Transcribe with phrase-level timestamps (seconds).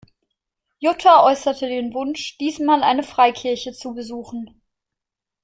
[0.79, 4.59] Jutta äußerte den Wunsch, diesmal eine Freikirche zu besuchen.